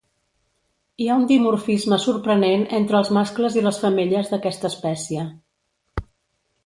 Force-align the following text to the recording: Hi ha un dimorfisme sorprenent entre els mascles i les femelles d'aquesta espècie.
Hi 1.03 1.09
ha 1.09 1.17
un 1.23 1.27
dimorfisme 1.31 1.99
sorprenent 2.07 2.65
entre 2.79 2.99
els 3.01 3.13
mascles 3.19 3.59
i 3.61 3.63
les 3.67 3.83
femelles 3.85 4.33
d'aquesta 4.33 4.73
espècie. 4.75 5.27